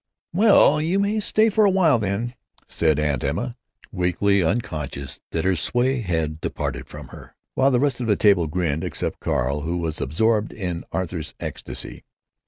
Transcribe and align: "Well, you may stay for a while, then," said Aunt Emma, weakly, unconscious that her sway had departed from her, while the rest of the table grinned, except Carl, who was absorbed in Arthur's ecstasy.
"Well, 0.33 0.81
you 0.81 0.97
may 0.97 1.19
stay 1.19 1.49
for 1.51 1.63
a 1.63 1.69
while, 1.69 1.99
then," 1.99 2.33
said 2.65 2.97
Aunt 2.97 3.23
Emma, 3.23 3.55
weakly, 3.91 4.41
unconscious 4.41 5.19
that 5.29 5.43
her 5.43 5.55
sway 5.55 6.01
had 6.01 6.41
departed 6.41 6.87
from 6.87 7.09
her, 7.09 7.35
while 7.53 7.69
the 7.69 7.79
rest 7.79 7.99
of 7.99 8.07
the 8.07 8.15
table 8.15 8.47
grinned, 8.47 8.83
except 8.83 9.19
Carl, 9.19 9.61
who 9.61 9.77
was 9.77 10.01
absorbed 10.01 10.53
in 10.53 10.85
Arthur's 10.91 11.35
ecstasy. 11.39 12.03